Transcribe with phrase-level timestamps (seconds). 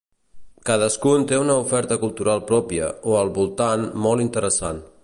[0.69, 4.87] Cadascun té una oferta cultural pròpia o al voltant molt interessant.